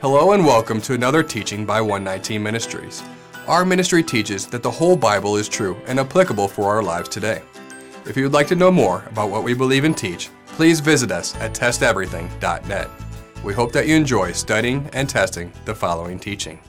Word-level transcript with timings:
Hello 0.00 0.32
and 0.32 0.46
welcome 0.46 0.80
to 0.80 0.94
another 0.94 1.22
teaching 1.22 1.66
by 1.66 1.78
119 1.78 2.42
Ministries. 2.42 3.02
Our 3.46 3.66
ministry 3.66 4.02
teaches 4.02 4.46
that 4.46 4.62
the 4.62 4.70
whole 4.70 4.96
Bible 4.96 5.36
is 5.36 5.46
true 5.46 5.76
and 5.86 6.00
applicable 6.00 6.48
for 6.48 6.70
our 6.70 6.82
lives 6.82 7.10
today. 7.10 7.42
If 8.06 8.16
you 8.16 8.22
would 8.22 8.32
like 8.32 8.46
to 8.46 8.54
know 8.54 8.70
more 8.70 9.04
about 9.10 9.28
what 9.28 9.44
we 9.44 9.52
believe 9.52 9.84
and 9.84 9.94
teach, 9.94 10.30
please 10.46 10.80
visit 10.80 11.12
us 11.12 11.36
at 11.36 11.52
testeverything.net. 11.52 12.88
We 13.44 13.52
hope 13.52 13.72
that 13.72 13.88
you 13.88 13.94
enjoy 13.94 14.32
studying 14.32 14.88
and 14.94 15.06
testing 15.06 15.52
the 15.66 15.74
following 15.74 16.18
teaching. 16.18 16.60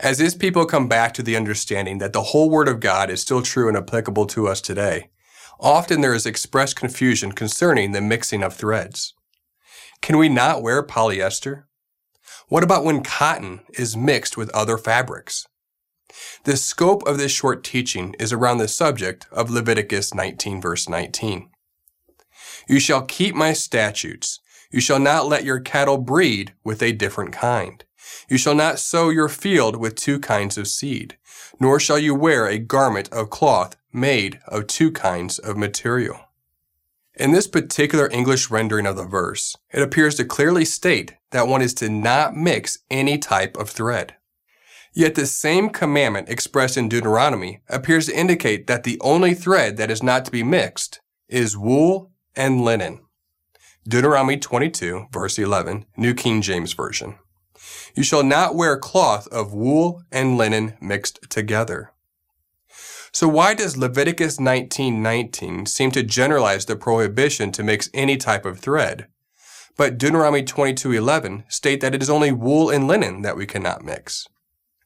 As 0.00 0.20
his 0.20 0.36
people 0.36 0.64
come 0.64 0.86
back 0.86 1.12
to 1.14 1.22
the 1.22 1.36
understanding 1.36 1.98
that 1.98 2.12
the 2.12 2.22
whole 2.22 2.50
Word 2.50 2.68
of 2.68 2.78
God 2.78 3.10
is 3.10 3.20
still 3.20 3.42
true 3.42 3.66
and 3.66 3.76
applicable 3.76 4.26
to 4.26 4.46
us 4.46 4.60
today, 4.60 5.10
often 5.58 6.00
there 6.00 6.14
is 6.14 6.24
expressed 6.24 6.76
confusion 6.76 7.32
concerning 7.32 7.90
the 7.90 8.00
mixing 8.00 8.44
of 8.44 8.54
threads. 8.54 9.14
Can 10.00 10.16
we 10.16 10.28
not 10.28 10.62
wear 10.62 10.86
polyester? 10.86 11.64
What 12.48 12.62
about 12.62 12.84
when 12.84 13.02
cotton 13.02 13.60
is 13.76 13.96
mixed 13.96 14.36
with 14.36 14.50
other 14.50 14.78
fabrics? 14.78 15.46
The 16.44 16.56
scope 16.56 17.06
of 17.06 17.18
this 17.18 17.32
short 17.32 17.64
teaching 17.64 18.14
is 18.20 18.32
around 18.32 18.58
the 18.58 18.68
subject 18.68 19.26
of 19.32 19.50
Leviticus 19.50 20.14
19 20.14 20.60
verse 20.60 20.88
19. 20.88 21.50
You 22.68 22.78
shall 22.78 23.02
keep 23.02 23.34
my 23.34 23.52
statutes. 23.52 24.40
You 24.70 24.80
shall 24.80 25.00
not 25.00 25.26
let 25.26 25.44
your 25.44 25.58
cattle 25.58 25.98
breed 25.98 26.54
with 26.62 26.82
a 26.82 26.92
different 26.92 27.32
kind. 27.32 27.84
You 28.28 28.38
shall 28.38 28.54
not 28.54 28.78
sow 28.78 29.08
your 29.10 29.28
field 29.28 29.76
with 29.76 29.94
two 29.94 30.18
kinds 30.18 30.58
of 30.58 30.68
seed, 30.68 31.16
nor 31.58 31.80
shall 31.80 31.98
you 31.98 32.14
wear 32.14 32.46
a 32.46 32.58
garment 32.58 33.12
of 33.12 33.30
cloth 33.30 33.76
made 33.92 34.40
of 34.46 34.66
two 34.66 34.90
kinds 34.92 35.38
of 35.38 35.56
material. 35.56 36.20
In 37.14 37.32
this 37.32 37.48
particular 37.48 38.08
English 38.12 38.50
rendering 38.50 38.86
of 38.86 38.96
the 38.96 39.04
verse, 39.04 39.56
it 39.72 39.82
appears 39.82 40.14
to 40.16 40.24
clearly 40.24 40.64
state 40.64 41.14
that 41.30 41.48
one 41.48 41.62
is 41.62 41.74
to 41.74 41.88
not 41.88 42.36
mix 42.36 42.78
any 42.90 43.18
type 43.18 43.56
of 43.56 43.70
thread. 43.70 44.14
Yet 44.94 45.16
the 45.16 45.26
same 45.26 45.70
commandment 45.70 46.28
expressed 46.28 46.76
in 46.76 46.88
Deuteronomy 46.88 47.60
appears 47.68 48.06
to 48.06 48.16
indicate 48.16 48.66
that 48.68 48.84
the 48.84 49.00
only 49.00 49.34
thread 49.34 49.76
that 49.76 49.90
is 49.90 50.02
not 50.02 50.24
to 50.24 50.30
be 50.30 50.42
mixed 50.42 51.00
is 51.28 51.56
wool 51.56 52.12
and 52.36 52.64
linen. 52.64 53.00
Deuteronomy 53.86 54.36
22, 54.36 55.06
verse 55.12 55.38
11, 55.38 55.86
New 55.96 56.14
King 56.14 56.40
James 56.40 56.72
Version. 56.72 57.18
You 57.94 58.02
shall 58.02 58.22
not 58.22 58.54
wear 58.54 58.78
cloth 58.78 59.26
of 59.28 59.52
wool 59.52 60.02
and 60.12 60.36
linen 60.36 60.76
mixed 60.80 61.18
together. 61.28 61.92
So 63.12 63.26
why 63.26 63.54
does 63.54 63.76
Leviticus 63.76 64.38
19:19 64.38 65.66
seem 65.66 65.90
to 65.92 66.02
generalize 66.02 66.66
the 66.66 66.76
prohibition 66.76 67.50
to 67.52 67.62
mix 67.62 67.88
any 67.94 68.16
type 68.16 68.44
of 68.44 68.60
thread? 68.60 69.06
But 69.76 69.96
Deuteronomy 69.96 70.42
22:11 70.42 71.44
state 71.48 71.80
that 71.80 71.94
it 71.94 72.02
is 72.02 72.10
only 72.10 72.32
wool 72.32 72.70
and 72.70 72.86
linen 72.86 73.22
that 73.22 73.36
we 73.36 73.46
cannot 73.46 73.84
mix. 73.84 74.26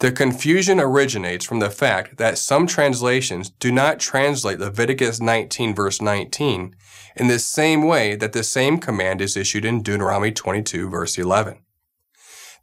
The 0.00 0.12
confusion 0.12 0.78
originates 0.78 1.44
from 1.44 1.58
the 1.58 1.70
fact 1.70 2.18
that 2.18 2.38
some 2.38 2.66
translations 2.66 3.50
do 3.50 3.72
not 3.72 3.98
translate 3.98 4.60
Leviticus 4.60 5.20
19 5.20 5.74
verse 5.74 6.00
19 6.00 6.76
in 7.16 7.26
the 7.26 7.38
same 7.38 7.82
way 7.82 8.14
that 8.14 8.32
the 8.32 8.44
same 8.44 8.78
command 8.78 9.20
is 9.20 9.36
issued 9.36 9.64
in 9.64 9.82
Deuteronomy 9.82 10.32
22 10.32 10.88
verse 10.88 11.18
11. 11.18 11.58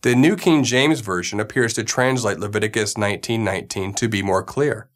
The 0.06 0.14
New 0.14 0.36
King 0.36 0.64
James 0.64 1.00
Version 1.00 1.40
appears 1.40 1.74
to 1.74 1.84
translate 1.84 2.38
Leviticus 2.38 2.94
19:19 2.94 3.96
to 3.96 4.08
be 4.08 4.22
more 4.22 4.44
clear. 4.44 4.88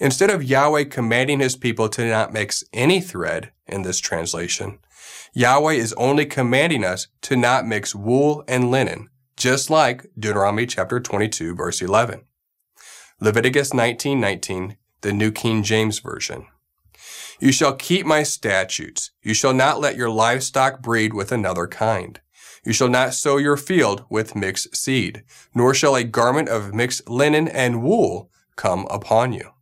Instead 0.00 0.30
of 0.30 0.42
Yahweh 0.42 0.84
commanding 0.84 1.40
his 1.40 1.54
people 1.54 1.90
to 1.90 2.06
not 2.06 2.32
mix 2.32 2.64
any 2.72 2.98
thread 3.02 3.52
in 3.66 3.82
this 3.82 3.98
translation, 3.98 4.78
Yahweh 5.34 5.74
is 5.74 5.92
only 5.98 6.24
commanding 6.24 6.82
us 6.82 7.08
to 7.20 7.36
not 7.36 7.66
mix 7.66 7.94
wool 7.94 8.42
and 8.48 8.70
linen, 8.70 9.10
just 9.36 9.68
like 9.68 10.06
Deuteronomy 10.18 10.64
chapter 10.64 10.98
22 10.98 11.54
verse 11.54 11.82
11. 11.82 12.22
Leviticus 13.20 13.74
19:19, 13.74 14.78
the 15.02 15.12
New 15.12 15.30
King 15.30 15.62
James 15.62 15.98
Version. 15.98 16.46
You 17.38 17.52
shall 17.52 17.74
keep 17.74 18.06
my 18.06 18.22
statutes. 18.22 19.10
You 19.22 19.34
shall 19.34 19.52
not 19.52 19.78
let 19.78 19.96
your 19.96 20.08
livestock 20.08 20.80
breed 20.80 21.12
with 21.12 21.32
another 21.32 21.66
kind. 21.66 22.18
You 22.68 22.74
shall 22.74 22.90
not 22.90 23.14
sow 23.14 23.38
your 23.38 23.56
field 23.56 24.04
with 24.10 24.36
mixed 24.36 24.76
seed, 24.76 25.22
nor 25.54 25.72
shall 25.72 25.96
a 25.96 26.04
garment 26.04 26.50
of 26.50 26.74
mixed 26.74 27.08
linen 27.08 27.48
and 27.48 27.82
wool 27.82 28.30
come 28.56 28.86
upon 28.90 29.32
you. 29.32 29.52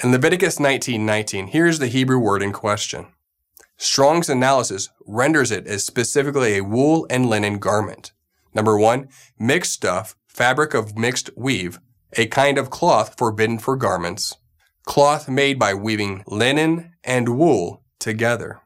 In 0.00 0.12
Leviticus 0.12 0.60
19:19, 0.60 1.48
here's 1.48 1.80
the 1.80 1.88
Hebrew 1.88 2.20
word 2.20 2.40
in 2.40 2.52
question. 2.52 3.08
Strong's 3.76 4.28
analysis 4.28 4.90
renders 5.04 5.50
it 5.50 5.66
as 5.66 5.84
specifically 5.84 6.56
a 6.56 6.62
wool 6.62 7.04
and 7.10 7.28
linen 7.28 7.58
garment. 7.58 8.12
Number 8.54 8.78
one, 8.78 9.08
mixed 9.36 9.72
stuff, 9.72 10.14
fabric 10.28 10.72
of 10.72 10.96
mixed 10.96 11.30
weave, 11.36 11.80
a 12.12 12.26
kind 12.26 12.58
of 12.58 12.70
cloth 12.70 13.16
forbidden 13.18 13.58
for 13.58 13.74
garments, 13.74 14.36
cloth 14.84 15.28
made 15.28 15.58
by 15.58 15.74
weaving 15.74 16.22
linen 16.28 16.92
and 17.02 17.30
wool 17.30 17.82
together. 17.98 18.60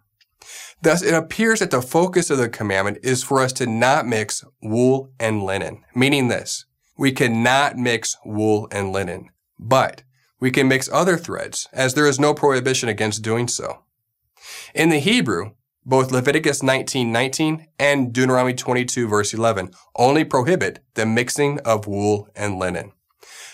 Thus, 0.84 1.00
it 1.00 1.15
appears 1.15 1.61
that 1.61 1.71
the 1.71 1.81
focus 1.81 2.28
of 2.28 2.37
the 2.37 2.47
commandment 2.47 2.99
is 3.03 3.25
for 3.25 3.41
us 3.41 3.55
to 3.55 3.67
not 3.67 4.06
mix 4.06 4.45
wool 4.61 5.11
and 5.19 5.43
linen, 5.43 5.83
meaning 5.95 6.28
this. 6.28 6.67
We 6.99 7.11
cannot 7.11 7.78
mix 7.78 8.19
wool 8.22 8.69
and 8.71 8.93
linen, 8.93 9.31
but 9.59 10.03
we 10.41 10.50
can 10.50 10.69
mix 10.69 10.91
other 10.93 11.17
threads, 11.17 11.69
as 11.72 11.95
there 11.95 12.06
is 12.06 12.21
no 12.21 12.34
prohibition 12.34 12.91
against 12.91 13.22
doing 13.22 13.49
so. 13.49 13.78
In 14.75 14.91
the 14.91 14.99
Hebrew, 14.99 15.53
both 15.87 16.12
Leviticus 16.12 16.62
19:19 16.62 17.66
and 17.78 18.12
Deuteronomy 18.12 18.53
22 18.53 19.09
verse 19.09 19.33
11 19.33 19.71
only 19.97 20.22
prohibit 20.22 20.84
the 20.97 21.06
mixing 21.06 21.61
of 21.61 21.87
wool 21.87 22.28
and 22.37 22.59
linen. 22.59 22.93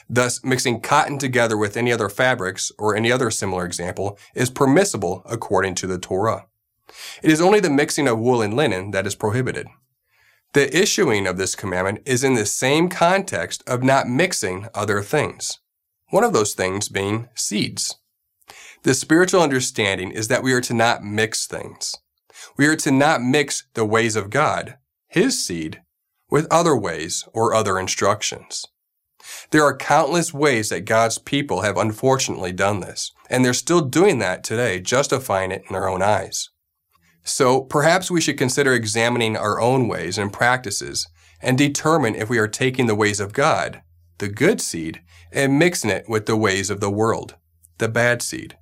Thus, 0.08 0.42
mixing 0.42 0.80
cotton 0.80 1.18
together 1.18 1.56
with 1.56 1.76
any 1.76 1.92
other 1.92 2.08
fabrics 2.08 2.72
or 2.76 2.96
any 2.96 3.12
other 3.12 3.30
similar 3.30 3.64
example 3.64 4.18
is 4.34 4.50
permissible 4.50 5.22
according 5.26 5.76
to 5.76 5.86
the 5.86 5.98
Torah. 5.98 6.46
It 7.22 7.30
is 7.30 7.40
only 7.40 7.60
the 7.60 7.70
mixing 7.70 8.08
of 8.08 8.18
wool 8.18 8.42
and 8.42 8.54
linen 8.54 8.90
that 8.90 9.06
is 9.06 9.14
prohibited. 9.14 9.66
The 10.52 10.76
issuing 10.76 11.26
of 11.26 11.36
this 11.36 11.54
commandment 11.54 12.00
is 12.04 12.24
in 12.24 12.34
the 12.34 12.46
same 12.46 12.88
context 12.88 13.62
of 13.68 13.82
not 13.82 14.08
mixing 14.08 14.66
other 14.74 15.00
things. 15.02 15.58
One 16.08 16.24
of 16.24 16.32
those 16.32 16.54
things 16.54 16.88
being 16.88 17.28
seeds. 17.34 17.96
The 18.82 18.94
spiritual 18.94 19.42
understanding 19.42 20.10
is 20.10 20.28
that 20.28 20.42
we 20.42 20.52
are 20.52 20.60
to 20.62 20.74
not 20.74 21.04
mix 21.04 21.46
things. 21.46 21.94
We 22.56 22.66
are 22.66 22.76
to 22.76 22.90
not 22.90 23.22
mix 23.22 23.64
the 23.74 23.84
ways 23.84 24.16
of 24.16 24.30
God, 24.30 24.76
His 25.06 25.44
seed, 25.44 25.82
with 26.30 26.48
other 26.50 26.76
ways 26.76 27.28
or 27.32 27.54
other 27.54 27.78
instructions. 27.78 28.64
There 29.50 29.64
are 29.64 29.76
countless 29.76 30.32
ways 30.32 30.70
that 30.70 30.84
God's 30.84 31.18
people 31.18 31.60
have 31.60 31.76
unfortunately 31.76 32.52
done 32.52 32.80
this, 32.80 33.12
and 33.28 33.44
they're 33.44 33.52
still 33.52 33.82
doing 33.82 34.18
that 34.18 34.42
today, 34.42 34.80
justifying 34.80 35.52
it 35.52 35.62
in 35.68 35.74
their 35.74 35.88
own 35.88 36.02
eyes. 36.02 36.48
So 37.24 37.60
perhaps 37.60 38.10
we 38.10 38.20
should 38.20 38.38
consider 38.38 38.72
examining 38.72 39.36
our 39.36 39.60
own 39.60 39.88
ways 39.88 40.18
and 40.18 40.32
practices 40.32 41.08
and 41.40 41.56
determine 41.56 42.14
if 42.14 42.28
we 42.28 42.38
are 42.38 42.48
taking 42.48 42.86
the 42.86 42.94
ways 42.94 43.20
of 43.20 43.32
God, 43.32 43.82
the 44.18 44.28
good 44.28 44.60
seed, 44.60 45.02
and 45.32 45.58
mixing 45.58 45.90
it 45.90 46.08
with 46.08 46.26
the 46.26 46.36
ways 46.36 46.70
of 46.70 46.80
the 46.80 46.90
world, 46.90 47.36
the 47.78 47.88
bad 47.88 48.22
seed. 48.22 48.56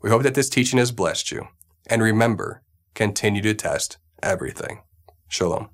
We 0.00 0.10
hope 0.10 0.22
that 0.22 0.34
this 0.34 0.48
teaching 0.48 0.78
has 0.78 0.90
blessed 0.90 1.30
you. 1.30 1.48
And 1.86 2.02
remember, 2.02 2.62
continue 2.94 3.42
to 3.42 3.54
test 3.54 3.98
everything. 4.22 4.82
Shalom. 5.28 5.70